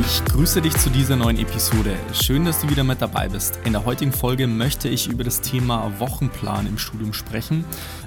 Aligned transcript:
Ich 0.00 0.24
grüße 0.24 0.62
dich 0.62 0.74
zu 0.78 0.88
dieser 0.88 1.16
neuen 1.16 1.38
Episode. 1.38 1.94
Schön, 2.14 2.46
dass 2.46 2.62
du 2.62 2.70
wieder 2.70 2.82
mit 2.82 3.02
dabei 3.02 3.28
bist. 3.28 3.60
In 3.66 3.72
der 3.72 3.84
heutigen 3.84 4.10
Folge 4.10 4.46
möchte 4.46 4.88
ich 4.88 5.06
über 5.06 5.22
das 5.22 5.42
Thema 5.42 5.92
Wochenplan 6.00 6.66
im 6.66 6.78
Studium 6.78 7.12
sprechen. 7.12 7.66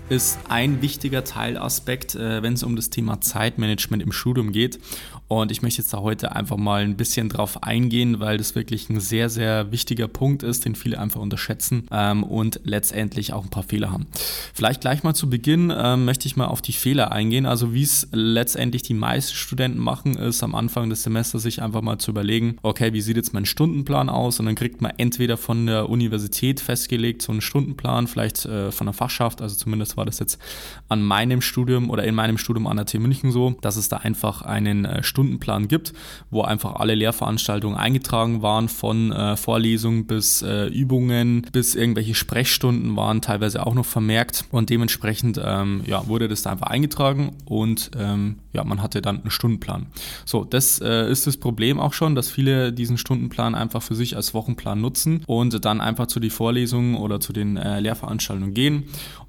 Ist 0.10 0.40
ein 0.50 0.82
wichtiger 0.82 1.24
Teilaspekt, 1.24 2.16
äh, 2.16 2.42
wenn 2.42 2.54
es 2.54 2.64
um 2.64 2.76
das 2.76 2.90
Thema 2.90 3.22
Zeitmanagement 3.22 4.02
im 4.02 4.12
Studium 4.12 4.52
geht. 4.52 4.80
Und 5.28 5.52
ich 5.52 5.62
möchte 5.62 5.82
jetzt 5.82 5.94
da 5.94 6.02
heute 6.02 6.36
einfach 6.36 6.58
mal 6.58 6.84
ein 6.84 6.98
bisschen 6.98 7.30
drauf 7.30 7.64
eingehen, 7.64 8.20
weil 8.20 8.38
das 8.38 8.54
wirklich 8.54 8.90
ein 8.90 9.00
sehr, 9.00 9.30
sehr 9.30 9.72
wichtiger 9.72 10.08
Punkt 10.08 10.44
ist, 10.44 10.66
den 10.66 10.76
viele 10.76 11.00
einfach 11.00 11.20
unterschätzen 11.20 11.88
ähm, 11.92 12.24
und 12.24 12.60
letztendlich 12.64 13.34
auch 13.34 13.44
ein 13.44 13.50
paar 13.50 13.64
Fehler 13.64 13.92
haben. 13.92 14.06
Vielleicht 14.54 14.82
gleich 14.82 15.04
mal 15.04 15.16
zu 15.16 15.30
Beginn 15.30 15.74
ähm, 15.76 16.06
möchte 16.06 16.28
ich 16.28 16.36
mal 16.36 16.46
auf 16.46 16.62
die 16.62 16.74
Fehler 16.74 17.12
eingehen. 17.12 17.48
Also 17.48 17.74
wie 17.74 17.82
es 17.82 18.08
letztendlich 18.12 18.84
die 18.84 18.94
meisten 18.94 19.36
Studenten 19.36 19.80
machen, 19.80 20.16
ist 20.16 20.44
am 20.44 20.54
Anfang 20.54 20.90
des 20.90 21.04
Semesters 21.04 21.42
sich 21.42 21.62
einfach 21.62 21.82
mal 21.82 21.98
zu 21.98 22.12
überlegen, 22.12 22.58
okay, 22.62 22.94
wie 22.94 23.02
sieht 23.02 23.18
jetzt 23.18 23.34
mein 23.34 23.46
Stundenplan 23.46 24.10
aus? 24.10 24.40
Und 24.40 24.46
dann 24.46 24.56
kriegt 24.56 24.82
man 24.82 24.94
entweder 24.98 25.38
von 25.38 25.66
der 25.66 25.90
Universität 25.90 26.60
festgelegt 26.60 27.24
so 27.24 27.32
einen 27.32 27.42
Stundenplan, 27.42 28.08
vielleicht 28.08 28.46
äh, 28.46 28.72
von 28.72 28.86
der 28.86 28.94
Fachschaft, 28.94 29.42
also 29.42 29.56
zumindest 29.56 29.98
war 29.98 30.06
das 30.06 30.20
jetzt 30.20 30.40
an 30.88 31.02
meinem 31.02 31.42
Studium 31.42 31.90
oder 31.90 32.04
in 32.04 32.14
meinem 32.14 32.38
Studium 32.38 32.68
an 32.68 32.78
der 32.78 32.86
TU 32.86 33.00
München 33.00 33.32
so, 33.32 33.56
dass 33.62 33.76
es 33.76 33.90
da 33.90 33.98
einfach 33.98 34.44
einen 34.44 34.86
äh, 34.86 35.02
Stundenplan 35.16 35.70
gibt, 35.70 35.94
wo 36.30 36.42
einfach 36.42 36.76
alle 36.76 36.94
Lehrveranstaltungen 36.94 37.78
eingetragen 37.78 38.42
waren, 38.42 38.68
von 38.68 39.14
äh, 39.14 39.38
Vorlesungen 39.38 40.08
bis 40.08 40.42
äh, 40.42 40.68
Übungen, 40.68 41.48
bis 41.54 41.74
irgendwelche 41.74 42.16
Sprechstunden 42.16 42.98
waren 42.98 43.22
teilweise 43.22 43.66
auch 43.66 43.74
noch 43.74 43.86
vermerkt 43.86 44.44
und 44.52 44.70
dementsprechend 44.70 45.40
ähm, 45.42 45.84
ja, 45.86 46.06
wurde 46.08 46.28
das 46.28 46.42
da 46.42 46.52
einfach 46.52 46.68
eingetragen 46.68 47.38
und 47.46 47.92
ähm, 47.98 48.40
ja, 48.52 48.66
man 48.66 48.82
hatte 48.82 49.02
dann 49.02 49.22
einen 49.22 49.32
Stundenplan. 49.32 49.88
So, 50.26 50.44
das 50.44 50.82
äh, 50.82 51.10
ist 51.10 51.28
das 51.28 51.38
Problem 51.38 51.80
auch 51.80 51.94
schon, 51.94 52.14
dass 52.16 52.30
viele 52.30 52.74
diesen 52.74 52.98
Stundenplan 52.98 53.56
einfach 53.56 53.82
für 53.82 53.96
sich 53.96 54.18
als 54.18 54.34
Wochenplan 54.34 54.82
nutzen 54.82 55.24
und 55.28 55.64
dann 55.64 55.80
einfach 55.80 56.08
zu 56.08 56.20
den 56.20 56.30
Vorlesungen 56.30 56.96
oder 56.96 57.22
zu 57.22 57.32
den 57.32 57.56
äh, 57.56 57.80
Lehrveranstaltungen 57.80 58.54
gehen 58.54 58.84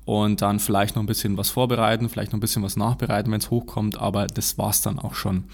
und 0.06 0.40
dann 0.40 0.60
vielleicht 0.60 0.96
noch 0.96 1.02
ein 1.02 1.06
bisschen 1.06 1.36
was 1.36 1.50
vorbereiten, 1.50 2.08
vielleicht 2.08 2.32
noch 2.32 2.38
ein 2.38 2.40
bisschen 2.40 2.62
was 2.62 2.76
nachbereiten, 2.76 3.30
wenn 3.32 3.40
es 3.40 3.50
hochkommt, 3.50 4.00
aber 4.00 4.28
das 4.28 4.56
war 4.56 4.70
es 4.70 4.80
dann 4.80 4.98
auch 4.98 5.14
schon. 5.14 5.44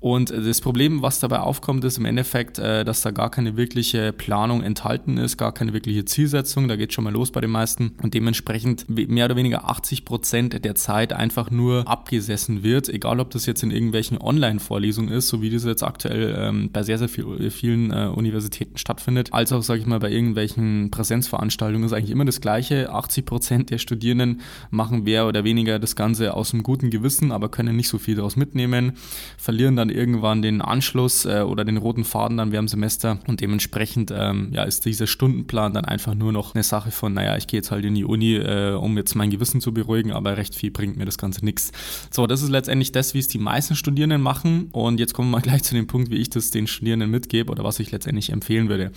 Und 0.00 0.30
das 0.30 0.62
Problem, 0.62 1.02
was 1.02 1.20
dabei 1.20 1.40
aufkommt, 1.40 1.84
ist 1.84 1.98
im 1.98 2.06
Endeffekt, 2.06 2.58
äh, 2.58 2.84
dass 2.84 3.02
da 3.02 3.10
gar 3.10 3.30
keine 3.30 3.58
wirkliche 3.58 4.14
Planung 4.14 4.62
enthalten 4.62 5.18
ist, 5.18 5.36
gar 5.36 5.52
keine 5.52 5.74
wirkliche 5.74 6.06
Zielsetzung. 6.06 6.68
Da 6.68 6.76
geht 6.76 6.94
schon 6.94 7.04
mal 7.04 7.12
los 7.12 7.30
bei 7.30 7.42
den 7.42 7.50
meisten. 7.50 7.92
Und 8.02 8.14
dementsprechend 8.14 8.88
mehr 8.88 9.26
oder 9.26 9.36
weniger 9.36 9.68
80 9.68 10.06
Prozent 10.06 10.64
der 10.64 10.74
Zeit 10.74 11.12
einfach 11.12 11.50
nur 11.50 11.86
abgesessen 11.86 12.62
wird, 12.62 12.88
egal 12.88 13.20
ob 13.20 13.30
das 13.30 13.44
jetzt 13.44 13.62
in 13.62 13.70
irgendwelchen 13.70 14.16
Online-Vorlesungen 14.16 15.12
ist, 15.12 15.28
so 15.28 15.42
wie 15.42 15.50
das 15.50 15.64
jetzt 15.64 15.82
aktuell 15.82 16.34
ähm, 16.38 16.70
bei 16.72 16.82
sehr, 16.82 16.96
sehr 16.96 17.10
viel, 17.10 17.50
vielen 17.50 17.90
äh, 17.90 18.06
Universitäten 18.06 18.78
stattfindet, 18.78 19.34
als 19.34 19.52
auch, 19.52 19.62
sage 19.62 19.80
ich 19.80 19.86
mal, 19.86 20.00
bei 20.00 20.10
irgendwelchen 20.10 20.90
Präsenzveranstaltungen 20.90 21.84
ist 21.84 21.92
eigentlich 21.92 22.10
immer 22.10 22.24
das 22.24 22.40
Gleiche. 22.40 22.90
80 22.90 23.26
Prozent 23.26 23.70
der 23.70 23.76
Studierenden 23.90 24.40
machen 24.70 25.02
mehr 25.02 25.26
oder 25.26 25.42
weniger 25.42 25.80
das 25.80 25.96
Ganze 25.96 26.34
aus 26.34 26.54
einem 26.54 26.62
guten 26.62 26.90
Gewissen, 26.90 27.32
aber 27.32 27.48
können 27.48 27.74
nicht 27.74 27.88
so 27.88 27.98
viel 27.98 28.14
daraus 28.14 28.36
mitnehmen, 28.36 28.92
verlieren 29.36 29.74
dann 29.74 29.90
irgendwann 29.90 30.42
den 30.42 30.62
Anschluss 30.62 31.24
äh, 31.24 31.40
oder 31.40 31.64
den 31.64 31.76
roten 31.76 32.04
Faden 32.04 32.36
dann 32.36 32.52
während 32.52 32.68
dem 32.68 32.70
Semester 32.70 33.18
und 33.26 33.40
dementsprechend 33.40 34.12
ähm, 34.14 34.50
ja, 34.52 34.62
ist 34.62 34.84
dieser 34.84 35.08
Stundenplan 35.08 35.74
dann 35.74 35.84
einfach 35.84 36.14
nur 36.14 36.32
noch 36.32 36.54
eine 36.54 36.62
Sache 36.62 36.92
von, 36.92 37.14
naja, 37.14 37.36
ich 37.36 37.48
gehe 37.48 37.58
jetzt 37.58 37.72
halt 37.72 37.84
in 37.84 37.96
die 37.96 38.04
Uni, 38.04 38.36
äh, 38.36 38.74
um 38.74 38.96
jetzt 38.96 39.16
mein 39.16 39.30
Gewissen 39.30 39.60
zu 39.60 39.74
beruhigen, 39.74 40.12
aber 40.12 40.36
recht 40.36 40.54
viel 40.54 40.70
bringt 40.70 40.96
mir 40.96 41.04
das 41.04 41.18
Ganze 41.18 41.44
nichts. 41.44 41.72
So, 42.10 42.28
das 42.28 42.42
ist 42.42 42.50
letztendlich 42.50 42.92
das, 42.92 43.12
wie 43.14 43.18
es 43.18 43.26
die 43.26 43.38
meisten 43.38 43.74
Studierenden 43.74 44.22
machen 44.22 44.68
und 44.70 45.00
jetzt 45.00 45.14
kommen 45.14 45.30
wir 45.30 45.38
mal 45.38 45.42
gleich 45.50 45.64
zu 45.64 45.74
dem 45.74 45.88
Punkt, 45.88 46.12
wie 46.12 46.16
ich 46.16 46.30
das 46.30 46.52
den 46.52 46.68
Studierenden 46.68 47.10
mitgebe 47.10 47.50
oder 47.50 47.64
was 47.64 47.80
ich 47.80 47.90
letztendlich 47.90 48.30
empfehlen 48.30 48.68
würde. 48.68 48.92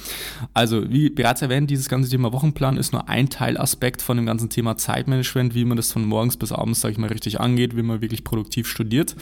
Also, 0.53 0.91
wie 0.91 1.09
bereits 1.09 1.41
erwähnt, 1.41 1.71
dieses 1.71 1.89
ganze 1.89 2.11
Thema 2.11 2.31
Wochenplan 2.31 2.77
ist 2.77 2.93
nur 2.93 3.09
ein 3.09 3.29
Teilaspekt 3.29 4.01
von 4.01 4.17
dem 4.17 4.25
ganzen 4.25 4.49
Thema 4.49 4.77
Zeitmanagement, 4.83 5.53
wie 5.55 5.65
man 5.65 5.77
das 5.77 5.91
von 5.91 6.05
morgens 6.05 6.37
bis 6.37 6.51
abends, 6.51 6.81
sage 6.81 6.93
ich 6.93 6.97
mal, 6.97 7.09
richtig 7.09 7.39
angeht, 7.39 7.75
wie 7.75 7.83
man 7.83 8.01
wirklich 8.01 8.23
produktiv 8.23 8.67
studiert. 8.67 9.15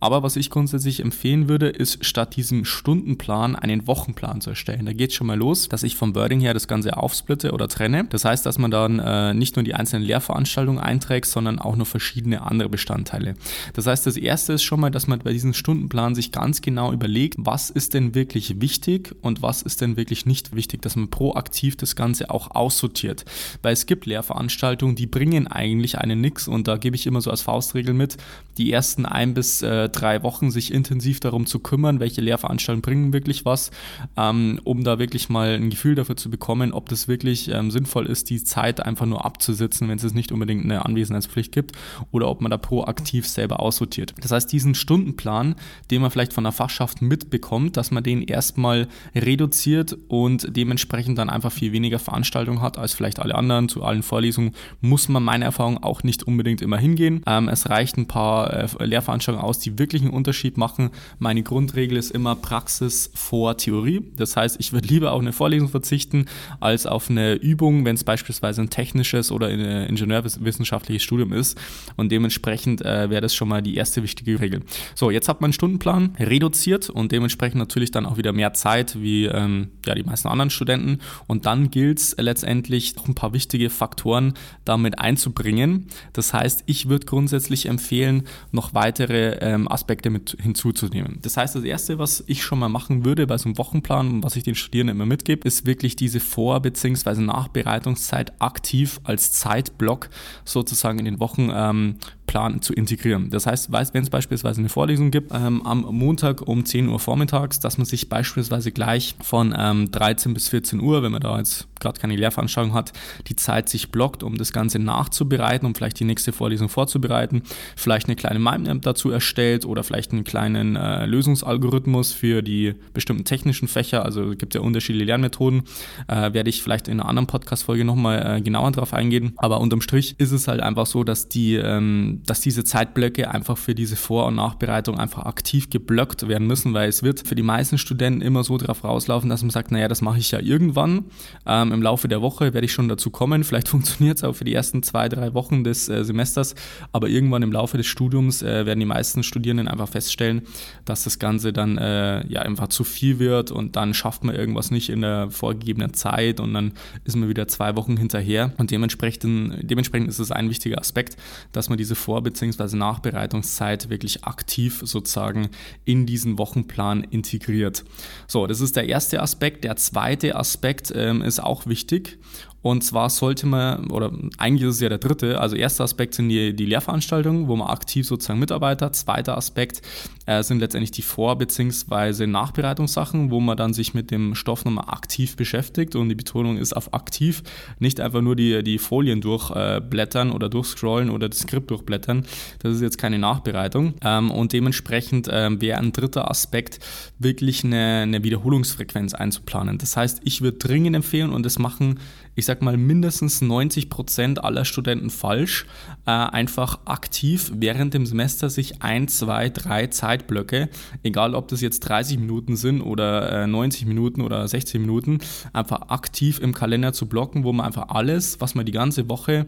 Aber 0.00 0.22
was 0.22 0.36
ich 0.36 0.50
grundsätzlich 0.50 1.00
empfehle, 1.00 1.18
empfehlen 1.18 1.48
würde, 1.48 1.68
ist 1.68 2.04
statt 2.04 2.36
diesem 2.36 2.64
Stundenplan 2.64 3.56
einen 3.56 3.88
Wochenplan 3.88 4.40
zu 4.40 4.50
erstellen. 4.50 4.86
Da 4.86 4.92
geht 4.92 5.10
es 5.10 5.16
schon 5.16 5.26
mal 5.26 5.36
los, 5.36 5.68
dass 5.68 5.82
ich 5.82 5.96
vom 5.96 6.14
Wording 6.14 6.38
her 6.38 6.54
das 6.54 6.68
Ganze 6.68 6.96
aufsplitte 6.96 7.50
oder 7.50 7.66
trenne. 7.66 8.04
Das 8.04 8.24
heißt, 8.24 8.46
dass 8.46 8.56
man 8.56 8.70
dann 8.70 9.00
äh, 9.00 9.34
nicht 9.34 9.56
nur 9.56 9.64
die 9.64 9.74
einzelnen 9.74 10.04
Lehrveranstaltungen 10.04 10.80
einträgt, 10.80 11.26
sondern 11.26 11.58
auch 11.58 11.74
noch 11.74 11.88
verschiedene 11.88 12.42
andere 12.42 12.68
Bestandteile. 12.68 13.34
Das 13.74 13.88
heißt, 13.88 14.06
das 14.06 14.16
erste 14.16 14.52
ist 14.52 14.62
schon 14.62 14.78
mal, 14.78 14.90
dass 14.90 15.08
man 15.08 15.18
bei 15.18 15.32
diesem 15.32 15.54
Stundenplan 15.54 16.14
sich 16.14 16.30
ganz 16.30 16.62
genau 16.62 16.92
überlegt, 16.92 17.34
was 17.36 17.68
ist 17.68 17.94
denn 17.94 18.14
wirklich 18.14 18.60
wichtig 18.60 19.12
und 19.20 19.42
was 19.42 19.62
ist 19.62 19.80
denn 19.80 19.96
wirklich 19.96 20.24
nicht 20.24 20.54
wichtig, 20.54 20.82
dass 20.82 20.94
man 20.94 21.10
proaktiv 21.10 21.76
das 21.76 21.96
Ganze 21.96 22.30
auch 22.30 22.52
aussortiert. 22.52 23.24
Weil 23.62 23.72
es 23.72 23.86
gibt 23.86 24.06
Lehrveranstaltungen, 24.06 24.94
die 24.94 25.07
bringen 25.10 25.46
eigentlich 25.46 25.98
einen 25.98 26.20
nix 26.20 26.48
und 26.48 26.68
da 26.68 26.76
gebe 26.76 26.96
ich 26.96 27.06
immer 27.06 27.20
so 27.20 27.30
als 27.30 27.42
Faustregel 27.42 27.94
mit, 27.94 28.16
die 28.56 28.72
ersten 28.72 29.06
ein 29.06 29.34
bis 29.34 29.62
äh, 29.62 29.88
drei 29.88 30.22
Wochen 30.22 30.50
sich 30.50 30.72
intensiv 30.72 31.20
darum 31.20 31.46
zu 31.46 31.60
kümmern, 31.60 32.00
welche 32.00 32.20
Lehrveranstaltungen 32.20 32.82
bringen 32.82 33.12
wirklich 33.12 33.44
was, 33.44 33.70
ähm, 34.16 34.60
um 34.64 34.84
da 34.84 34.98
wirklich 34.98 35.28
mal 35.28 35.54
ein 35.54 35.70
Gefühl 35.70 35.94
dafür 35.94 36.16
zu 36.16 36.30
bekommen, 36.30 36.72
ob 36.72 36.88
das 36.88 37.08
wirklich 37.08 37.48
ähm, 37.48 37.70
sinnvoll 37.70 38.06
ist, 38.06 38.30
die 38.30 38.42
Zeit 38.42 38.84
einfach 38.84 39.06
nur 39.06 39.24
abzusitzen, 39.24 39.88
wenn 39.88 39.98
es 39.98 40.14
nicht 40.14 40.32
unbedingt 40.32 40.64
eine 40.64 40.84
Anwesenheitspflicht 40.84 41.52
gibt 41.52 41.72
oder 42.10 42.28
ob 42.28 42.40
man 42.40 42.50
da 42.50 42.58
proaktiv 42.58 43.26
selber 43.26 43.60
aussortiert. 43.60 44.14
Das 44.20 44.32
heißt, 44.32 44.50
diesen 44.52 44.74
Stundenplan, 44.74 45.54
den 45.90 46.02
man 46.02 46.10
vielleicht 46.10 46.32
von 46.32 46.44
der 46.44 46.52
Fachschaft 46.52 47.02
mitbekommt, 47.02 47.76
dass 47.76 47.90
man 47.90 48.02
den 48.02 48.22
erstmal 48.22 48.88
reduziert 49.14 49.96
und 50.08 50.56
dementsprechend 50.56 51.18
dann 51.18 51.30
einfach 51.30 51.52
viel 51.52 51.72
weniger 51.72 51.98
Veranstaltungen 51.98 52.60
hat 52.60 52.78
als 52.78 52.92
vielleicht 52.94 53.18
alle 53.18 53.34
anderen. 53.34 53.68
Zu 53.68 53.82
allen 53.82 54.02
Vorlesungen 54.02 54.52
muss 54.88 55.08
man 55.08 55.22
meiner 55.22 55.46
Erfahrung 55.46 55.82
auch 55.82 56.02
nicht 56.02 56.24
unbedingt 56.24 56.62
immer 56.62 56.78
hingehen. 56.78 57.22
Ähm, 57.26 57.48
es 57.48 57.68
reicht 57.68 57.96
ein 57.96 58.08
paar 58.08 58.52
äh, 58.52 58.84
Lehrveranstaltungen 58.84 59.46
aus, 59.46 59.58
die 59.58 59.78
wirklich 59.78 60.02
einen 60.02 60.10
Unterschied 60.10 60.56
machen. 60.56 60.90
Meine 61.18 61.42
Grundregel 61.42 61.96
ist 61.98 62.10
immer 62.10 62.34
Praxis 62.34 63.10
vor 63.14 63.56
Theorie. 63.56 64.02
Das 64.16 64.36
heißt, 64.36 64.56
ich 64.58 64.72
würde 64.72 64.88
lieber 64.88 65.12
auf 65.12 65.20
eine 65.20 65.32
Vorlesung 65.32 65.68
verzichten, 65.68 66.26
als 66.60 66.86
auf 66.86 67.10
eine 67.10 67.34
Übung, 67.34 67.84
wenn 67.84 67.94
es 67.94 68.04
beispielsweise 68.04 68.62
ein 68.62 68.70
technisches 68.70 69.30
oder 69.30 69.48
ein 69.48 69.60
ingenieurwissenschaftliches 69.60 71.02
Studium 71.02 71.32
ist. 71.32 71.58
Und 71.96 72.10
dementsprechend 72.10 72.82
äh, 72.82 73.10
wäre 73.10 73.20
das 73.20 73.34
schon 73.34 73.48
mal 73.48 73.62
die 73.62 73.76
erste 73.76 74.02
wichtige 74.02 74.40
Regel. 74.40 74.62
So, 74.94 75.10
jetzt 75.10 75.28
hat 75.28 75.40
man 75.40 75.48
einen 75.48 75.52
Stundenplan 75.52 76.16
reduziert 76.18 76.90
und 76.90 77.12
dementsprechend 77.12 77.58
natürlich 77.58 77.90
dann 77.90 78.06
auch 78.06 78.16
wieder 78.16 78.32
mehr 78.32 78.54
Zeit 78.54 79.00
wie 79.00 79.26
ähm, 79.26 79.68
ja, 79.86 79.94
die 79.94 80.02
meisten 80.02 80.28
anderen 80.28 80.50
Studenten. 80.50 80.98
Und 81.26 81.46
dann 81.46 81.70
gilt 81.70 81.98
es 81.98 82.16
letztendlich 82.18 82.96
noch 82.96 83.08
ein 83.08 83.14
paar 83.14 83.32
wichtige 83.32 83.70
Faktoren 83.70 84.34
damit 84.78 84.98
einzubringen. 84.98 85.86
Das 86.12 86.32
heißt, 86.32 86.64
ich 86.66 86.88
würde 86.88 87.06
grundsätzlich 87.06 87.66
empfehlen, 87.66 88.24
noch 88.52 88.74
weitere 88.74 89.38
ähm, 89.40 89.70
Aspekte 89.70 90.10
mit 90.10 90.36
hinzuzufügen 90.40 91.02
nehmen. 91.02 91.18
Das 91.22 91.36
heißt, 91.36 91.54
das 91.54 91.64
Erste, 91.64 91.98
was 91.98 92.24
ich 92.26 92.42
schon 92.42 92.58
mal 92.58 92.68
machen 92.68 93.04
würde 93.04 93.26
bei 93.26 93.38
so 93.38 93.46
einem 93.46 93.58
Wochenplan, 93.58 94.22
was 94.22 94.36
ich 94.36 94.44
den 94.44 94.54
Studierenden 94.54 94.96
immer 94.96 95.06
mitgebe, 95.06 95.46
ist 95.46 95.66
wirklich 95.66 95.96
diese 95.96 96.20
Vor- 96.20 96.60
bzw. 96.60 97.20
Nachbereitungszeit 97.20 98.40
aktiv 98.40 99.00
als 99.04 99.32
Zeitblock 99.32 100.08
sozusagen 100.44 100.98
in 100.98 101.04
den 101.04 101.20
Wochen 101.20 101.50
ähm, 101.52 101.96
Plan 102.28 102.62
zu 102.62 102.72
integrieren. 102.74 103.30
Das 103.30 103.46
heißt, 103.46 103.72
wenn 103.72 104.02
es 104.02 104.10
beispielsweise 104.10 104.60
eine 104.60 104.68
Vorlesung 104.68 105.10
gibt, 105.10 105.32
ähm, 105.34 105.66
am 105.66 105.80
Montag 105.90 106.46
um 106.46 106.64
10 106.64 106.88
Uhr 106.88 107.00
vormittags, 107.00 107.58
dass 107.58 107.78
man 107.78 107.86
sich 107.86 108.08
beispielsweise 108.08 108.70
gleich 108.70 109.16
von 109.20 109.52
ähm, 109.58 109.90
13 109.90 110.34
bis 110.34 110.50
14 110.50 110.78
Uhr, 110.80 111.02
wenn 111.02 111.10
man 111.10 111.22
da 111.22 111.38
jetzt 111.38 111.66
gerade 111.80 111.98
keine 111.98 112.16
Lehrveranstaltung 112.16 112.74
hat, 112.74 112.92
die 113.28 113.36
Zeit 113.36 113.68
sich 113.68 113.90
blockt, 113.90 114.22
um 114.22 114.36
das 114.36 114.52
Ganze 114.52 114.78
nachzubereiten, 114.78 115.66
um 115.66 115.74
vielleicht 115.74 115.98
die 116.00 116.04
nächste 116.04 116.32
Vorlesung 116.32 116.68
vorzubereiten, 116.68 117.42
vielleicht 117.76 118.08
eine 118.08 118.16
kleine 118.16 118.38
Mindmap 118.38 118.82
dazu 118.82 119.10
erstellt 119.10 119.64
oder 119.64 119.82
vielleicht 119.82 120.12
einen 120.12 120.24
kleinen 120.24 120.76
äh, 120.76 121.06
Lösungsalgorithmus 121.06 122.12
für 122.12 122.42
die 122.42 122.74
bestimmten 122.92 123.24
technischen 123.24 123.68
Fächer, 123.68 124.04
also 124.04 124.32
es 124.32 124.38
gibt 124.38 124.54
ja 124.54 124.60
unterschiedliche 124.60 125.06
Lernmethoden, 125.06 125.62
äh, 126.08 126.32
werde 126.34 126.50
ich 126.50 126.62
vielleicht 126.62 126.88
in 126.88 127.00
einer 127.00 127.08
anderen 127.08 127.26
Podcast-Folge 127.26 127.84
nochmal 127.84 128.36
äh, 128.36 128.40
genauer 128.42 128.72
drauf 128.72 128.92
eingehen, 128.92 129.32
aber 129.36 129.60
unterm 129.60 129.80
Strich 129.80 130.14
ist 130.18 130.32
es 130.32 130.46
halt 130.46 130.60
einfach 130.60 130.84
so, 130.84 131.04
dass 131.04 131.28
die 131.28 131.54
ähm, 131.54 132.17
dass 132.26 132.40
diese 132.40 132.64
Zeitblöcke 132.64 133.30
einfach 133.30 133.58
für 133.58 133.74
diese 133.74 133.96
Vor- 133.96 134.26
und 134.26 134.34
Nachbereitung 134.34 134.98
einfach 134.98 135.26
aktiv 135.26 135.70
geblockt 135.70 136.28
werden 136.28 136.46
müssen, 136.46 136.74
weil 136.74 136.88
es 136.88 137.02
wird 137.02 137.26
für 137.26 137.34
die 137.34 137.42
meisten 137.42 137.78
Studenten 137.78 138.20
immer 138.20 138.44
so 138.44 138.58
darauf 138.58 138.84
rauslaufen, 138.84 139.30
dass 139.30 139.42
man 139.42 139.50
sagt, 139.50 139.70
naja, 139.70 139.88
das 139.88 140.02
mache 140.02 140.18
ich 140.18 140.30
ja 140.30 140.40
irgendwann. 140.40 141.04
Ähm, 141.46 141.72
Im 141.72 141.82
Laufe 141.82 142.08
der 142.08 142.22
Woche 142.22 142.54
werde 142.54 142.64
ich 142.64 142.72
schon 142.72 142.88
dazu 142.88 143.10
kommen. 143.10 143.44
Vielleicht 143.44 143.68
funktioniert 143.78 144.18
es 144.18 144.24
auch 144.24 144.34
für 144.34 144.44
die 144.44 144.54
ersten 144.54 144.82
zwei, 144.82 145.08
drei 145.08 145.34
Wochen 145.34 145.64
des 145.64 145.88
äh, 145.88 146.04
Semesters, 146.04 146.54
aber 146.92 147.08
irgendwann 147.08 147.42
im 147.42 147.52
Laufe 147.52 147.76
des 147.76 147.86
Studiums 147.86 148.42
äh, 148.42 148.66
werden 148.66 148.80
die 148.80 148.86
meisten 148.86 149.22
Studierenden 149.22 149.68
einfach 149.68 149.88
feststellen, 149.88 150.42
dass 150.84 151.04
das 151.04 151.18
Ganze 151.18 151.52
dann 151.52 151.78
äh, 151.78 152.26
ja 152.26 152.42
einfach 152.42 152.68
zu 152.68 152.84
viel 152.84 153.18
wird 153.18 153.50
und 153.50 153.76
dann 153.76 153.94
schafft 153.94 154.24
man 154.24 154.34
irgendwas 154.34 154.70
nicht 154.70 154.88
in 154.88 155.02
der 155.02 155.30
vorgegebenen 155.30 155.94
Zeit 155.94 156.40
und 156.40 156.54
dann 156.54 156.72
ist 157.04 157.16
man 157.16 157.28
wieder 157.28 157.48
zwei 157.48 157.76
Wochen 157.76 157.96
hinterher 157.96 158.52
und 158.58 158.70
dementsprechend, 158.70 159.68
dementsprechend 159.70 160.08
ist 160.08 160.18
es 160.18 160.30
ein 160.30 160.50
wichtiger 160.50 160.78
Aspekt, 160.78 161.16
dass 161.52 161.68
man 161.68 161.78
diese 161.78 161.94
Vor- 162.08 162.22
bzw. 162.22 162.74
Nachbereitungszeit 162.74 163.90
wirklich 163.90 164.24
aktiv 164.24 164.80
sozusagen 164.82 165.50
in 165.84 166.06
diesen 166.06 166.38
Wochenplan 166.38 167.04
integriert. 167.04 167.84
So, 168.26 168.46
das 168.46 168.62
ist 168.62 168.76
der 168.76 168.88
erste 168.88 169.20
Aspekt. 169.20 169.62
Der 169.64 169.76
zweite 169.76 170.34
Aspekt 170.34 170.90
ähm, 170.96 171.20
ist 171.20 171.38
auch 171.38 171.66
wichtig 171.66 172.18
und 172.60 172.82
zwar 172.82 173.08
sollte 173.08 173.46
man, 173.46 173.90
oder 173.90 174.12
eigentlich 174.36 174.68
ist 174.68 174.76
es 174.76 174.80
ja 174.80 174.88
der 174.88 174.98
dritte, 174.98 175.40
also 175.40 175.54
erster 175.54 175.84
Aspekt 175.84 176.14
sind 176.14 176.28
die, 176.28 176.54
die 176.54 176.66
Lehrveranstaltungen, 176.66 177.46
wo 177.46 177.54
man 177.54 177.68
aktiv 177.68 178.06
sozusagen 178.06 178.40
mitarbeitet. 178.40 178.96
Zweiter 178.96 179.36
Aspekt 179.36 179.80
äh, 180.26 180.42
sind 180.42 180.58
letztendlich 180.58 180.90
die 180.90 181.02
Vor- 181.02 181.38
bzw. 181.38 182.26
Nachbereitungssachen, 182.26 183.30
wo 183.30 183.38
man 183.38 183.56
dann 183.56 183.72
sich 183.74 183.94
mit 183.94 184.10
dem 184.10 184.34
Stoff 184.34 184.64
nochmal 184.64 184.86
aktiv 184.88 185.36
beschäftigt. 185.36 185.94
Und 185.94 186.08
die 186.08 186.16
Betonung 186.16 186.56
ist 186.56 186.72
auf 186.72 186.94
aktiv, 186.94 187.42
nicht 187.78 188.00
einfach 188.00 188.22
nur 188.22 188.34
die, 188.34 188.64
die 188.64 188.78
Folien 188.78 189.20
durchblättern 189.20 190.30
äh, 190.30 190.32
oder 190.32 190.48
durchscrollen 190.48 191.10
oder 191.10 191.28
das 191.28 191.40
Skript 191.40 191.70
durchblättern. 191.70 192.26
Das 192.58 192.74
ist 192.74 192.82
jetzt 192.82 192.98
keine 192.98 193.20
Nachbereitung. 193.20 193.94
Ähm, 194.02 194.32
und 194.32 194.52
dementsprechend 194.52 195.28
äh, 195.28 195.48
wäre 195.60 195.78
ein 195.78 195.92
dritter 195.92 196.28
Aspekt 196.28 196.80
wirklich 197.20 197.62
eine, 197.62 198.00
eine 198.02 198.24
Wiederholungsfrequenz 198.24 199.14
einzuplanen. 199.14 199.78
Das 199.78 199.96
heißt, 199.96 200.22
ich 200.24 200.42
würde 200.42 200.58
dringend 200.58 200.96
empfehlen 200.96 201.30
und 201.30 201.46
das 201.46 201.60
machen 201.60 202.00
ich 202.38 202.44
sag 202.48 202.62
mal, 202.62 202.78
mindestens 202.78 203.42
90 203.42 203.90
Prozent 203.90 204.42
aller 204.42 204.64
Studenten 204.64 205.10
falsch, 205.10 205.66
äh, 206.06 206.10
einfach 206.10 206.78
aktiv 206.86 207.52
während 207.54 207.92
dem 207.92 208.06
Semester 208.06 208.48
sich 208.48 208.80
ein, 208.80 209.06
zwei, 209.06 209.50
drei 209.50 209.88
Zeitblöcke, 209.88 210.70
egal 211.02 211.34
ob 211.34 211.48
das 211.48 211.60
jetzt 211.60 211.80
30 211.80 212.18
Minuten 212.18 212.56
sind 212.56 212.80
oder 212.80 213.44
äh, 213.44 213.46
90 213.46 213.84
Minuten 213.84 214.22
oder 214.22 214.48
60 214.48 214.80
Minuten, 214.80 215.18
einfach 215.52 215.90
aktiv 215.90 216.40
im 216.40 216.54
Kalender 216.54 216.94
zu 216.94 217.06
blocken, 217.06 217.44
wo 217.44 217.52
man 217.52 217.66
einfach 217.66 217.90
alles, 217.90 218.40
was 218.40 218.54
man 218.54 218.64
die 218.64 218.72
ganze 218.72 219.10
Woche 219.10 219.44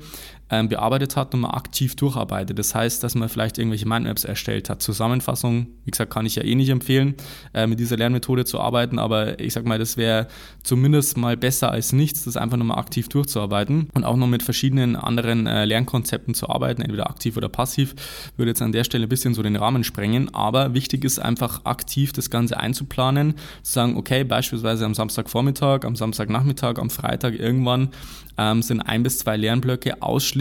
ähm, 0.51 0.69
bearbeitet 0.69 1.17
hat, 1.17 1.33
nochmal 1.33 1.55
aktiv 1.55 1.95
durcharbeitet. 1.95 2.59
Das 2.59 2.75
heißt, 2.75 3.03
dass 3.03 3.15
man 3.15 3.29
vielleicht 3.29 3.59
irgendwelche 3.59 3.87
Mindmaps 3.87 4.25
erstellt 4.25 4.69
hat. 4.69 4.83
Zusammenfassung, 4.83 5.69
wie 5.85 5.91
gesagt, 5.91 6.13
kann 6.13 6.27
ich 6.27 6.37
ja 6.37 6.43
eh 6.43 6.55
nicht 6.55 6.71
empfehlen, 6.71 7.15
äh, 7.55 7.67
mit 7.67 7.79
dieser 7.79 7.97
Lernmethode 7.97 8.45
zu 8.45 8.61
arbeiten, 8.61 8.99
aber 8.99 9.39
ich 9.39 9.53
sag 9.53 9.65
mal, 9.65 9.79
das 9.79 9.97
wäre 9.97 10.27
zumindest 10.63 11.17
mal 11.17 11.37
besser 11.37 11.71
als 11.71 11.93
nichts, 11.93 12.25
das 12.25 12.37
einfach 12.37 12.57
nochmal 12.57 12.79
aktiv 12.79 13.09
durchzuarbeiten 13.09 13.89
und 13.95 14.05
auch 14.05 14.17
noch 14.17 14.27
mit 14.27 14.43
verschiedenen 14.43 14.97
anderen 14.97 15.47
äh, 15.47 15.65
Lernkonzepten 15.65 16.35
zu 16.35 16.49
arbeiten, 16.49 16.83
entweder 16.83 17.09
aktiv 17.09 17.37
oder 17.37 17.49
passiv, 17.49 17.95
würde 18.37 18.51
jetzt 18.51 18.63
an 18.63 18.73
der 18.73 18.85
Stelle 18.85 19.07
ein 19.07 19.09
bisschen 19.09 19.35
so 19.35 19.43
den 19.43 19.57
Rahmen 19.57 19.85
sprengen, 19.85 20.35
aber 20.35 20.75
wichtig 20.75 21.05
ist 21.05 21.19
einfach 21.21 21.65
aktiv 21.65 22.13
das 22.13 22.31
Ganze 22.31 22.59
einzuplanen, 22.59 23.35
zu 23.63 23.73
sagen, 23.73 23.97
okay, 23.97 24.25
beispielsweise 24.25 24.85
am 24.85 24.95
Samstagvormittag, 24.95 25.85
am 25.85 25.95
Samstagnachmittag, 25.95 26.79
am 26.79 26.91
Freitag 26.91 27.39
irgendwann 27.39 27.91
ähm, 28.37 28.63
sind 28.63 28.81
ein 28.81 29.03
bis 29.03 29.19
zwei 29.19 29.37
Lernblöcke 29.37 30.03
ausschließlich 30.03 30.40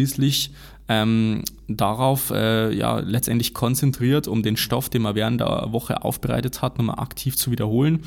ähm, 0.89 1.43
darauf 1.67 2.31
äh, 2.31 2.73
ja, 2.73 2.97
letztendlich 2.97 3.53
konzentriert, 3.53 4.27
um 4.27 4.41
den 4.41 4.57
Stoff, 4.57 4.89
den 4.89 5.03
man 5.03 5.13
während 5.13 5.39
der 5.39 5.67
Woche 5.71 6.03
aufbereitet 6.03 6.63
hat, 6.63 6.79
nochmal 6.79 6.99
aktiv 6.99 7.37
zu 7.37 7.51
wiederholen. 7.51 7.99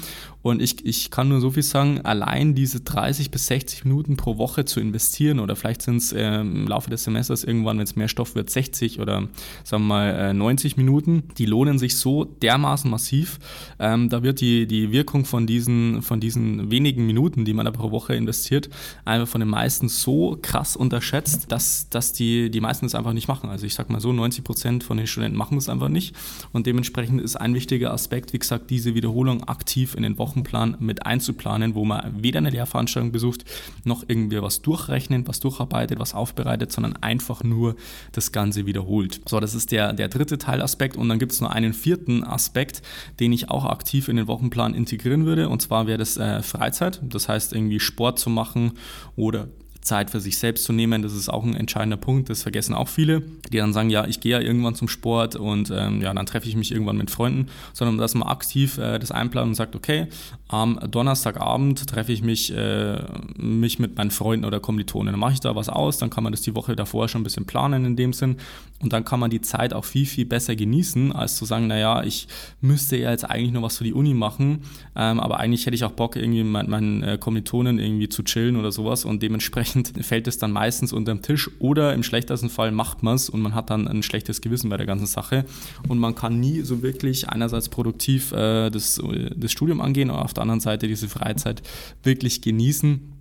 Und 0.42 0.60
ich, 0.60 0.84
ich 0.84 1.10
kann 1.10 1.28
nur 1.28 1.40
so 1.40 1.50
viel 1.50 1.62
sagen, 1.62 2.00
allein 2.02 2.54
diese 2.54 2.80
30 2.80 3.30
bis 3.30 3.46
60 3.46 3.84
Minuten 3.84 4.16
pro 4.16 4.38
Woche 4.38 4.64
zu 4.64 4.80
investieren 4.80 5.38
oder 5.38 5.54
vielleicht 5.54 5.82
sind 5.82 5.96
es 5.96 6.12
äh, 6.12 6.40
im 6.40 6.66
Laufe 6.66 6.90
des 6.90 7.04
Semesters 7.04 7.44
irgendwann, 7.44 7.78
wenn 7.78 7.84
es 7.84 7.94
mehr 7.94 8.08
Stoff 8.08 8.34
wird, 8.34 8.50
60 8.50 8.98
oder 8.98 9.28
sagen 9.62 9.84
wir 9.84 9.88
mal 9.88 10.10
äh, 10.10 10.34
90 10.34 10.76
Minuten, 10.76 11.24
die 11.38 11.46
lohnen 11.46 11.78
sich 11.78 11.96
so 11.96 12.24
dermaßen 12.24 12.90
massiv. 12.90 13.38
Ähm, 13.78 14.08
da 14.08 14.22
wird 14.22 14.40
die, 14.40 14.66
die 14.66 14.90
Wirkung 14.90 15.24
von 15.24 15.46
diesen, 15.46 16.02
von 16.02 16.18
diesen 16.18 16.70
wenigen 16.70 17.06
Minuten, 17.06 17.44
die 17.44 17.52
man 17.52 17.64
da 17.64 17.70
pro 17.70 17.92
Woche 17.92 18.14
investiert, 18.14 18.68
einfach 19.04 19.28
von 19.28 19.40
den 19.40 19.50
meisten 19.50 19.88
so 19.88 20.38
krass 20.42 20.74
unterschätzt, 20.74 21.52
dass, 21.52 21.88
dass 21.88 22.12
die, 22.12 22.50
die 22.50 22.60
meisten 22.60 22.86
es 22.86 22.94
einfach 22.94 23.12
nicht 23.12 23.28
machen. 23.28 23.48
Also 23.48 23.66
ich 23.66 23.74
sag 23.74 23.90
mal 23.90 24.00
so, 24.00 24.12
90 24.12 24.42
Prozent 24.42 24.84
von 24.84 24.96
den 24.96 25.06
Studenten 25.06 25.36
machen 25.36 25.56
es 25.56 25.68
einfach 25.68 25.88
nicht. 25.88 26.16
Und 26.52 26.66
dementsprechend 26.66 27.20
ist 27.20 27.36
ein 27.36 27.54
wichtiger 27.54 27.92
Aspekt, 27.92 28.32
wie 28.32 28.38
gesagt, 28.38 28.70
diese 28.70 28.94
Wiederholung 28.94 29.44
aktiv 29.44 29.94
in 29.94 30.02
den 30.02 30.16
Wochenplan 30.32 30.76
mit 30.80 31.04
einzuplanen, 31.04 31.74
wo 31.74 31.84
man 31.84 32.22
weder 32.22 32.38
eine 32.38 32.50
Lehrveranstaltung 32.50 33.12
besucht, 33.12 33.44
noch 33.84 34.04
irgendwie 34.06 34.40
was 34.40 34.62
durchrechnet, 34.62 35.28
was 35.28 35.40
durcharbeitet, 35.40 35.98
was 35.98 36.14
aufbereitet, 36.14 36.72
sondern 36.72 36.96
einfach 36.96 37.44
nur 37.44 37.76
das 38.12 38.32
Ganze 38.32 38.66
wiederholt. 38.66 39.20
So, 39.28 39.40
das 39.40 39.54
ist 39.54 39.72
der, 39.72 39.92
der 39.92 40.08
dritte 40.08 40.38
Teilaspekt. 40.38 40.96
Und 40.96 41.08
dann 41.08 41.18
gibt 41.18 41.32
es 41.32 41.40
noch 41.40 41.50
einen 41.50 41.74
vierten 41.74 42.24
Aspekt, 42.24 42.82
den 43.20 43.32
ich 43.32 43.50
auch 43.50 43.66
aktiv 43.66 44.08
in 44.08 44.16
den 44.16 44.26
Wochenplan 44.26 44.74
integrieren 44.74 45.26
würde. 45.26 45.48
Und 45.48 45.60
zwar 45.60 45.86
wäre 45.86 45.98
das 45.98 46.16
äh, 46.16 46.42
Freizeit. 46.42 47.00
Das 47.02 47.28
heißt, 47.28 47.52
irgendwie 47.52 47.80
Sport 47.80 48.18
zu 48.18 48.30
machen 48.30 48.72
oder 49.16 49.48
Zeit 49.82 50.10
für 50.10 50.20
sich 50.20 50.38
selbst 50.38 50.64
zu 50.64 50.72
nehmen. 50.72 51.02
Das 51.02 51.12
ist 51.12 51.28
auch 51.28 51.44
ein 51.44 51.54
entscheidender 51.54 51.96
Punkt. 51.96 52.30
Das 52.30 52.42
vergessen 52.42 52.74
auch 52.74 52.88
viele, 52.88 53.22
die 53.52 53.58
dann 53.58 53.72
sagen, 53.72 53.90
ja, 53.90 54.06
ich 54.06 54.20
gehe 54.20 54.32
ja 54.32 54.40
irgendwann 54.40 54.74
zum 54.74 54.88
Sport 54.88 55.36
und 55.36 55.70
ähm, 55.70 56.00
ja, 56.00 56.14
dann 56.14 56.24
treffe 56.24 56.48
ich 56.48 56.56
mich 56.56 56.72
irgendwann 56.72 56.96
mit 56.96 57.10
Freunden, 57.10 57.48
sondern 57.72 57.98
dass 57.98 58.14
man 58.14 58.28
aktiv 58.28 58.78
äh, 58.78 58.98
das 58.98 59.10
einplant 59.10 59.48
und 59.48 59.54
sagt, 59.54 59.76
okay, 59.76 60.06
am 60.48 60.78
Donnerstagabend 60.90 61.86
treffe 61.88 62.12
ich 62.12 62.22
mich, 62.22 62.54
äh, 62.54 63.02
mich 63.36 63.78
mit 63.78 63.96
meinen 63.96 64.10
Freunden 64.10 64.44
oder 64.44 64.60
Kommilitonen. 64.60 65.12
Dann 65.12 65.20
mache 65.20 65.32
ich 65.32 65.40
da 65.40 65.56
was 65.56 65.68
aus, 65.68 65.98
dann 65.98 66.10
kann 66.10 66.22
man 66.22 66.32
das 66.32 66.42
die 66.42 66.54
Woche 66.54 66.76
davor 66.76 67.08
schon 67.08 67.22
ein 67.22 67.24
bisschen 67.24 67.46
planen 67.46 67.84
in 67.84 67.96
dem 67.96 68.12
Sinn 68.12 68.36
und 68.82 68.92
dann 68.92 69.04
kann 69.04 69.20
man 69.20 69.30
die 69.30 69.40
Zeit 69.40 69.72
auch 69.72 69.84
viel, 69.84 70.06
viel 70.06 70.26
besser 70.26 70.56
genießen, 70.56 71.12
als 71.12 71.36
zu 71.36 71.44
sagen, 71.44 71.68
naja, 71.68 72.02
ich 72.02 72.28
müsste 72.60 72.96
ja 72.96 73.10
jetzt 73.10 73.24
eigentlich 73.28 73.52
nur 73.52 73.62
was 73.62 73.78
für 73.78 73.84
die 73.84 73.94
Uni 73.94 74.12
machen, 74.12 74.62
ähm, 74.96 75.20
aber 75.20 75.38
eigentlich 75.38 75.66
hätte 75.66 75.74
ich 75.74 75.84
auch 75.84 75.92
Bock, 75.92 76.16
irgendwie 76.16 76.44
mit 76.44 76.68
meinen 76.68 77.02
äh, 77.02 77.18
Kommilitonen 77.18 77.78
irgendwie 77.78 78.08
zu 78.08 78.22
chillen 78.22 78.56
oder 78.56 78.72
sowas 78.72 79.04
und 79.04 79.22
dementsprechend 79.22 79.71
fällt 80.00 80.26
es 80.26 80.38
dann 80.38 80.52
meistens 80.52 80.92
unterm 80.92 81.22
Tisch 81.22 81.50
oder 81.58 81.94
im 81.94 82.02
schlechtesten 82.02 82.50
Fall 82.50 82.72
macht 82.72 83.02
man 83.02 83.16
es 83.16 83.28
und 83.28 83.40
man 83.40 83.54
hat 83.54 83.70
dann 83.70 83.88
ein 83.88 84.02
schlechtes 84.02 84.40
Gewissen 84.40 84.70
bei 84.70 84.76
der 84.76 84.86
ganzen 84.86 85.06
Sache. 85.06 85.44
Und 85.88 85.98
man 85.98 86.14
kann 86.14 86.40
nie 86.40 86.62
so 86.62 86.82
wirklich 86.82 87.28
einerseits 87.28 87.68
produktiv 87.68 88.32
äh, 88.32 88.70
das, 88.70 89.00
das 89.36 89.52
Studium 89.52 89.80
angehen 89.80 90.10
und 90.10 90.16
auf 90.16 90.34
der 90.34 90.42
anderen 90.42 90.60
Seite 90.60 90.88
diese 90.88 91.08
Freizeit 91.08 91.62
wirklich 92.02 92.42
genießen 92.42 93.11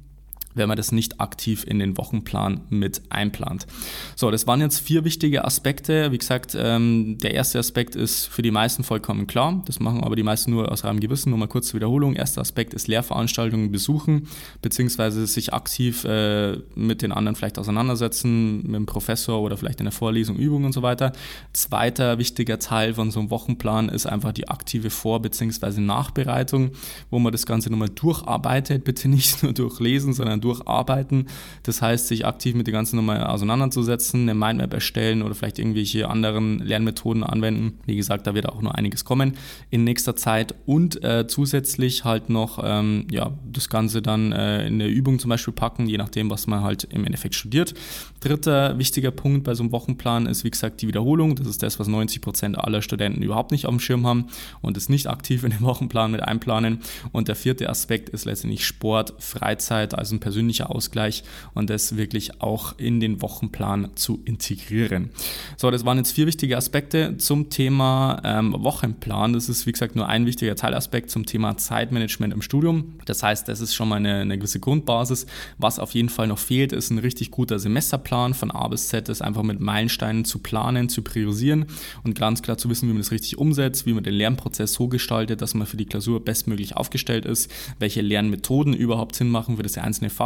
wenn 0.55 0.67
man 0.67 0.77
das 0.77 0.91
nicht 0.91 1.19
aktiv 1.19 1.65
in 1.67 1.79
den 1.79 1.97
Wochenplan 1.97 2.61
mit 2.69 3.01
einplant. 3.09 3.67
So, 4.15 4.31
das 4.31 4.47
waren 4.47 4.61
jetzt 4.61 4.79
vier 4.79 5.03
wichtige 5.03 5.45
Aspekte. 5.45 6.11
Wie 6.11 6.17
gesagt, 6.17 6.55
ähm, 6.57 7.17
der 7.19 7.33
erste 7.33 7.59
Aspekt 7.59 7.95
ist 7.95 8.27
für 8.27 8.41
die 8.41 8.51
meisten 8.51 8.83
vollkommen 8.83 9.27
klar. 9.27 9.63
Das 9.65 9.79
machen 9.79 10.03
aber 10.03 10.15
die 10.15 10.23
meisten 10.23 10.51
nur 10.51 10.71
aus 10.71 10.83
reinem 10.83 10.99
Gewissen. 10.99 11.29
Nur 11.29 11.39
mal 11.39 11.47
kurz 11.47 11.67
zur 11.67 11.75
Wiederholung. 11.79 12.15
Erster 12.15 12.41
Aspekt 12.41 12.73
ist 12.73 12.87
Lehrveranstaltungen 12.87 13.71
besuchen, 13.71 14.27
beziehungsweise 14.61 15.25
sich 15.27 15.53
aktiv 15.53 16.03
äh, 16.05 16.57
mit 16.75 17.01
den 17.01 17.11
anderen 17.11 17.35
vielleicht 17.35 17.59
auseinandersetzen, 17.59 18.63
mit 18.63 18.75
dem 18.75 18.85
Professor 18.85 19.41
oder 19.41 19.57
vielleicht 19.57 19.79
in 19.79 19.85
der 19.85 19.91
Vorlesung, 19.91 20.37
Übung 20.37 20.65
und 20.65 20.73
so 20.73 20.81
weiter. 20.81 21.13
Zweiter 21.53 22.17
wichtiger 22.17 22.59
Teil 22.59 22.93
von 22.93 23.11
so 23.11 23.19
einem 23.19 23.29
Wochenplan 23.29 23.89
ist 23.89 24.05
einfach 24.05 24.31
die 24.31 24.49
aktive 24.49 24.89
Vor- 24.89 25.21
bzw. 25.21 25.79
Nachbereitung, 25.81 26.71
wo 27.09 27.19
man 27.19 27.31
das 27.31 27.45
Ganze 27.45 27.69
nochmal 27.69 27.89
durcharbeitet. 27.89 28.83
Bitte 28.83 29.07
nicht 29.07 29.43
nur 29.43 29.53
durchlesen, 29.53 30.13
sondern 30.13 30.40
durcharbeiten. 30.41 31.27
Das 31.63 31.81
heißt, 31.81 32.07
sich 32.07 32.25
aktiv 32.25 32.55
mit 32.55 32.67
der 32.67 32.73
ganzen 32.73 32.97
Nummer 32.97 33.29
auseinanderzusetzen, 33.29 34.21
eine 34.21 34.33
Mindmap 34.33 34.73
erstellen 34.73 35.21
oder 35.21 35.35
vielleicht 35.35 35.59
irgendwelche 35.59 36.09
anderen 36.09 36.59
Lernmethoden 36.59 37.23
anwenden. 37.23 37.79
Wie 37.85 37.95
gesagt, 37.95 38.27
da 38.27 38.33
wird 38.33 38.49
auch 38.49 38.61
noch 38.61 38.71
einiges 38.71 39.05
kommen 39.05 39.33
in 39.69 39.83
nächster 39.83 40.15
Zeit 40.15 40.55
und 40.65 41.03
äh, 41.03 41.27
zusätzlich 41.27 42.03
halt 42.03 42.29
noch 42.29 42.59
ähm, 42.63 43.07
ja, 43.11 43.31
das 43.51 43.69
Ganze 43.69 44.01
dann 44.01 44.31
äh, 44.31 44.67
in 44.67 44.79
der 44.79 44.89
Übung 44.89 45.19
zum 45.19 45.29
Beispiel 45.29 45.53
packen, 45.53 45.87
je 45.87 45.97
nachdem, 45.97 46.29
was 46.29 46.47
man 46.47 46.61
halt 46.61 46.85
im 46.85 47.05
Endeffekt 47.05 47.35
studiert. 47.35 47.73
Dritter 48.19 48.77
wichtiger 48.77 49.11
Punkt 49.11 49.43
bei 49.43 49.55
so 49.55 49.63
einem 49.63 49.71
Wochenplan 49.71 50.25
ist, 50.25 50.43
wie 50.43 50.51
gesagt, 50.51 50.81
die 50.81 50.87
Wiederholung. 50.87 51.35
Das 51.35 51.47
ist 51.47 51.63
das, 51.63 51.79
was 51.79 51.87
90 51.87 52.21
Prozent 52.21 52.57
aller 52.57 52.81
Studenten 52.81 53.21
überhaupt 53.21 53.51
nicht 53.51 53.65
auf 53.65 53.71
dem 53.71 53.79
Schirm 53.79 54.05
haben 54.05 54.27
und 54.61 54.77
es 54.77 54.89
nicht 54.89 55.07
aktiv 55.07 55.43
in 55.43 55.51
den 55.51 55.61
Wochenplan 55.61 56.11
mit 56.11 56.21
einplanen. 56.21 56.79
Und 57.11 57.27
der 57.27 57.35
vierte 57.35 57.69
Aspekt 57.69 58.09
ist 58.09 58.25
letztendlich 58.25 58.65
Sport, 58.65 59.13
Freizeit, 59.19 59.95
also 59.95 60.15
ein 60.15 60.19
persönlicher 60.31 60.73
Ausgleich 60.73 61.23
und 61.53 61.69
das 61.69 61.97
wirklich 61.97 62.41
auch 62.41 62.77
in 62.77 63.01
den 63.01 63.21
Wochenplan 63.21 63.89
zu 63.95 64.21
integrieren. 64.23 65.09
So, 65.57 65.69
das 65.71 65.83
waren 65.83 65.97
jetzt 65.97 66.13
vier 66.13 66.25
wichtige 66.25 66.55
Aspekte 66.55 67.17
zum 67.17 67.49
Thema 67.49 68.21
ähm, 68.23 68.55
Wochenplan. 68.57 69.33
Das 69.33 69.49
ist, 69.49 69.67
wie 69.67 69.73
gesagt, 69.73 69.97
nur 69.97 70.07
ein 70.07 70.25
wichtiger 70.25 70.55
Teilaspekt 70.55 71.11
zum 71.11 71.25
Thema 71.25 71.57
Zeitmanagement 71.57 72.33
im 72.33 72.41
Studium. 72.41 72.93
Das 73.05 73.23
heißt, 73.23 73.49
das 73.49 73.59
ist 73.59 73.75
schon 73.75 73.89
mal 73.89 73.97
eine, 73.97 74.21
eine 74.21 74.37
gewisse 74.37 74.61
Grundbasis. 74.61 75.25
Was 75.57 75.79
auf 75.79 75.93
jeden 75.93 76.07
Fall 76.07 76.27
noch 76.27 76.39
fehlt, 76.39 76.71
ist 76.71 76.91
ein 76.91 76.99
richtig 76.99 77.29
guter 77.29 77.59
Semesterplan 77.59 78.33
von 78.33 78.51
A 78.51 78.69
bis 78.69 78.87
Z, 78.87 79.09
das 79.09 79.21
einfach 79.21 79.43
mit 79.43 79.59
Meilensteinen 79.59 80.23
zu 80.23 80.39
planen, 80.39 80.87
zu 80.87 81.01
priorisieren 81.01 81.65
und 82.05 82.17
ganz 82.17 82.41
klar 82.41 82.57
zu 82.57 82.69
wissen, 82.69 82.87
wie 82.87 82.93
man 82.93 83.01
das 83.01 83.11
richtig 83.11 83.37
umsetzt, 83.37 83.85
wie 83.85 83.91
man 83.91 84.05
den 84.05 84.13
Lernprozess 84.13 84.71
so 84.71 84.87
gestaltet, 84.87 85.41
dass 85.41 85.55
man 85.55 85.67
für 85.67 85.75
die 85.75 85.85
Klausur 85.85 86.23
bestmöglich 86.23 86.77
aufgestellt 86.77 87.25
ist, 87.25 87.51
welche 87.79 87.99
Lernmethoden 87.99 88.73
überhaupt 88.73 89.15
Sinn 89.15 89.29
machen 89.29 89.57
für 89.57 89.63
das 89.63 89.77
einzelne 89.77 90.09
Fach. 90.09 90.20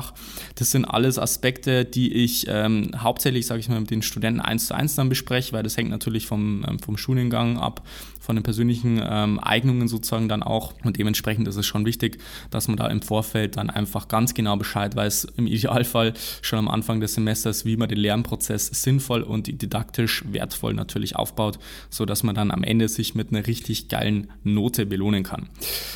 Das 0.55 0.71
sind 0.71 0.85
alles 0.85 1.19
Aspekte, 1.19 1.85
die 1.85 2.13
ich 2.13 2.45
ähm, 2.47 2.91
hauptsächlich, 2.97 3.45
sage 3.45 3.59
ich 3.59 3.69
mal, 3.69 3.79
mit 3.79 3.91
den 3.91 4.01
Studenten 4.01 4.41
eins 4.41 4.67
zu 4.67 4.75
eins 4.75 4.95
dann 4.95 5.09
bespreche, 5.09 5.53
weil 5.53 5.63
das 5.63 5.77
hängt 5.77 5.89
natürlich 5.89 6.27
vom, 6.27 6.65
ähm, 6.67 6.79
vom 6.79 6.97
Studiengang 6.97 7.57
ab, 7.57 7.85
von 8.25 8.35
den 8.35 8.43
persönlichen 8.43 9.01
ähm, 9.07 9.39
Eignungen 9.39 9.87
sozusagen 9.87 10.27
dann 10.27 10.43
auch. 10.43 10.73
Und 10.83 10.97
dementsprechend 10.97 11.47
ist 11.47 11.55
es 11.55 11.65
schon 11.65 11.85
wichtig, 11.85 12.17
dass 12.49 12.67
man 12.67 12.77
da 12.77 12.87
im 12.87 13.01
Vorfeld 13.01 13.57
dann 13.57 13.69
einfach 13.69 14.07
ganz 14.07 14.33
genau 14.33 14.57
Bescheid 14.57 14.95
weiß, 14.95 15.27
im 15.37 15.47
Idealfall 15.47 16.13
schon 16.41 16.59
am 16.59 16.67
Anfang 16.67 16.99
des 16.99 17.13
Semesters, 17.13 17.65
wie 17.65 17.77
man 17.77 17.87
den 17.87 17.99
Lernprozess 17.99 18.67
sinnvoll 18.67 19.21
und 19.21 19.61
didaktisch 19.61 20.23
wertvoll 20.31 20.73
natürlich 20.73 21.15
aufbaut, 21.15 21.59
sodass 21.89 22.23
man 22.23 22.35
dann 22.35 22.51
am 22.51 22.63
Ende 22.63 22.89
sich 22.89 23.13
mit 23.13 23.31
einer 23.31 23.45
richtig 23.45 23.89
geilen 23.89 24.31
Note 24.43 24.85
belohnen 24.85 25.23
kann. 25.23 25.49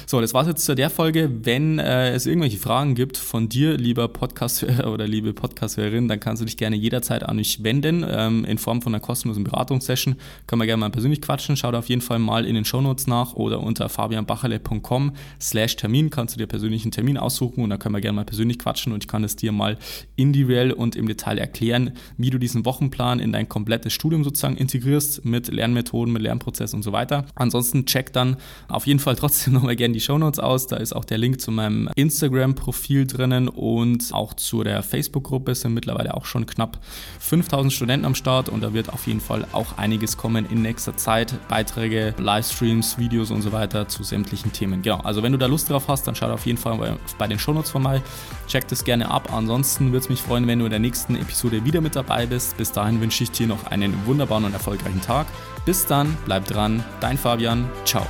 So, 0.05 0.21
das 0.21 0.33
war's 0.33 0.47
jetzt 0.47 0.65
zu 0.65 0.75
der 0.75 0.89
Folge. 0.89 1.31
Wenn 1.43 1.79
äh, 1.79 2.11
es 2.11 2.27
irgendwelche 2.27 2.57
Fragen 2.57 2.93
gibt 2.93 3.17
von 3.17 3.49
dir, 3.49 3.77
lieber 3.89 4.07
Podcast-Hörer 4.07 4.93
oder 4.93 5.07
liebe 5.07 5.33
Podcast-Hörerin, 5.33 6.07
dann 6.07 6.19
kannst 6.19 6.43
du 6.43 6.45
dich 6.45 6.57
gerne 6.57 6.75
jederzeit 6.75 7.23
an 7.23 7.37
mich 7.37 7.63
wenden, 7.63 8.05
ähm, 8.07 8.45
in 8.45 8.59
Form 8.59 8.83
von 8.83 8.93
einer 8.93 9.01
kostenlosen 9.01 9.43
Beratungssession. 9.43 10.15
Können 10.45 10.61
wir 10.61 10.67
gerne 10.67 10.81
mal 10.81 10.91
persönlich 10.91 11.23
quatschen. 11.23 11.57
Schau 11.57 11.71
da 11.71 11.79
auf 11.79 11.89
jeden 11.89 12.01
Fall 12.01 12.19
mal 12.19 12.45
in 12.45 12.53
den 12.53 12.65
Shownotes 12.65 13.07
nach 13.07 13.33
oder 13.33 13.61
unter 13.61 13.89
fabianbacherle.com 13.89 15.13
slash 15.41 15.75
Termin 15.75 16.11
kannst 16.11 16.35
du 16.35 16.37
dir 16.37 16.45
persönlich 16.45 16.83
einen 16.83 16.91
Termin 16.91 17.17
aussuchen 17.17 17.63
und 17.63 17.71
dann 17.71 17.79
können 17.79 17.95
wir 17.95 18.01
gerne 18.01 18.17
mal 18.17 18.25
persönlich 18.25 18.59
quatschen 18.59 18.93
und 18.93 19.03
ich 19.03 19.07
kann 19.07 19.23
es 19.23 19.35
dir 19.35 19.51
mal 19.51 19.79
individuell 20.15 20.71
und 20.71 20.95
im 20.95 21.07
Detail 21.07 21.39
erklären, 21.39 21.93
wie 22.15 22.29
du 22.29 22.37
diesen 22.37 22.65
Wochenplan 22.65 23.19
in 23.19 23.31
dein 23.31 23.49
komplettes 23.49 23.93
Studium 23.93 24.23
sozusagen 24.23 24.55
integrierst 24.55 25.25
mit 25.25 25.51
Lernmethoden, 25.51 26.13
mit 26.13 26.21
Lernprozess 26.21 26.75
und 26.75 26.83
so 26.83 26.91
weiter. 26.91 27.25
Ansonsten 27.33 27.87
check 27.87 28.13
dann 28.13 28.37
auf 28.67 28.85
jeden 28.85 28.99
Fall 28.99 29.15
trotzdem 29.15 29.53
nochmal 29.55 29.75
gerne 29.75 29.95
die 29.95 29.99
Shownotes 29.99 30.37
aus. 30.37 30.67
Da 30.67 30.77
ist 30.77 30.95
auch 30.95 31.05
der 31.05 31.17
Link 31.17 31.41
zu 31.41 31.49
meinem 31.49 31.89
Instagram-Profil 31.95 33.07
drinnen 33.07 33.47
und 33.47 33.78
auch 34.11 34.33
zu 34.33 34.63
der 34.63 34.83
Facebook-Gruppe 34.83 35.55
sind 35.55 35.73
mittlerweile 35.73 36.13
auch 36.13 36.25
schon 36.25 36.45
knapp 36.45 36.79
5000 37.19 37.71
Studenten 37.71 38.05
am 38.05 38.15
Start 38.15 38.49
und 38.49 38.61
da 38.61 38.73
wird 38.73 38.91
auf 38.91 39.07
jeden 39.07 39.21
Fall 39.21 39.45
auch 39.51 39.77
einiges 39.77 40.17
kommen 40.17 40.45
in 40.49 40.61
nächster 40.61 40.97
Zeit. 40.97 41.33
Beiträge, 41.47 42.13
Livestreams, 42.17 42.97
Videos 42.97 43.31
und 43.31 43.41
so 43.41 43.51
weiter 43.51 43.87
zu 43.87 44.03
sämtlichen 44.03 44.51
Themen. 44.51 44.81
Genau, 44.81 44.99
also 44.99 45.23
wenn 45.23 45.31
du 45.31 45.37
da 45.37 45.45
Lust 45.45 45.69
drauf 45.69 45.87
hast, 45.87 46.07
dann 46.07 46.15
schau 46.15 46.31
auf 46.31 46.45
jeden 46.45 46.57
Fall 46.57 46.97
bei 47.17 47.27
den 47.27 47.39
Shownotes 47.39 47.71
vorbei. 47.71 48.01
Check 48.47 48.67
das 48.67 48.83
gerne 48.83 49.09
ab. 49.09 49.31
Ansonsten 49.33 49.87
würde 49.87 49.99
es 49.99 50.09
mich 50.09 50.21
freuen, 50.21 50.47
wenn 50.47 50.59
du 50.59 50.65
in 50.65 50.71
der 50.71 50.79
nächsten 50.79 51.15
Episode 51.15 51.65
wieder 51.65 51.81
mit 51.81 51.95
dabei 51.95 52.25
bist. 52.25 52.57
Bis 52.57 52.71
dahin 52.71 53.01
wünsche 53.01 53.23
ich 53.23 53.31
dir 53.31 53.47
noch 53.47 53.65
einen 53.67 54.05
wunderbaren 54.05 54.45
und 54.45 54.53
erfolgreichen 54.53 55.01
Tag. 55.01 55.27
Bis 55.65 55.85
dann, 55.85 56.17
bleib 56.25 56.45
dran. 56.45 56.83
Dein 56.99 57.17
Fabian. 57.17 57.69
Ciao. 57.85 58.05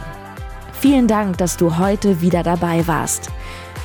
Vielen 0.79 1.07
Dank, 1.07 1.37
dass 1.37 1.57
du 1.57 1.77
heute 1.77 2.21
wieder 2.21 2.41
dabei 2.41 2.87
warst. 2.87 3.29